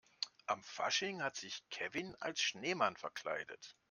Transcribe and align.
An 0.47 0.63
Fasching 0.63 1.21
hat 1.21 1.35
sich 1.35 1.63
Kevin 1.69 2.15
als 2.15 2.41
Schneemann 2.41 2.97
verkleidet. 2.97 3.75